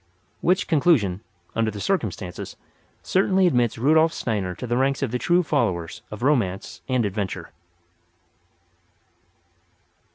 Which 0.39 0.67
conclusion, 0.67 1.21
under 1.55 1.69
the 1.69 1.79
circumstances, 1.79 2.55
certainly 3.03 3.45
admits 3.45 3.77
Rudolf 3.77 4.11
Steiner 4.11 4.55
to 4.55 4.65
the 4.65 4.75
ranks 4.75 5.03
of 5.03 5.11
the 5.11 5.19
true 5.19 5.43
followers 5.43 6.01
of 6.09 6.23
Romance 6.23 6.81
and 6.89 7.05
Adventure. 7.05 7.51